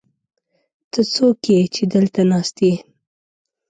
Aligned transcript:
ته 0.91 1.01
څوک 1.13 1.39
يې، 1.51 1.59
چې 1.73 1.83
دلته 1.93 2.21
ناست 2.31 2.57
يې؟ 2.65 2.73